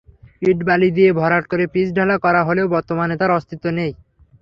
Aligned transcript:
ইট-বালি 0.41 0.89
দিয়ে 0.97 1.09
ভরাট 1.13 1.43
করে 1.47 1.65
পিচঢালা 1.73 2.15
করা 2.25 2.41
হলেও 2.43 2.71
বর্তমানে 2.75 3.15
তার 3.17 3.31
অস্থিত্ব 3.37 3.65
নেই। 3.77 3.91